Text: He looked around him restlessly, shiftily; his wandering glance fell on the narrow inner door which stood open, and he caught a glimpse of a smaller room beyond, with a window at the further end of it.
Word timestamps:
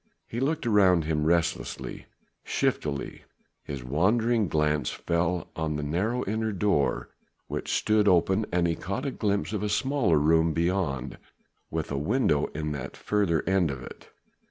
He 0.27 0.39
looked 0.39 0.65
around 0.65 1.03
him 1.05 1.25
restlessly, 1.25 2.07
shiftily; 2.43 3.21
his 3.63 3.83
wandering 3.83 4.47
glance 4.47 4.89
fell 4.89 5.51
on 5.55 5.75
the 5.75 5.83
narrow 5.83 6.25
inner 6.25 6.51
door 6.51 7.09
which 7.45 7.71
stood 7.71 8.07
open, 8.07 8.47
and 8.51 8.65
he 8.65 8.73
caught 8.75 9.05
a 9.05 9.11
glimpse 9.11 9.53
of 9.53 9.61
a 9.61 9.69
smaller 9.69 10.17
room 10.17 10.53
beyond, 10.53 11.19
with 11.69 11.91
a 11.91 11.99
window 11.99 12.47
at 12.55 12.73
the 12.73 12.97
further 12.99 13.43
end 13.47 13.69
of 13.69 13.83
it. 13.83 14.09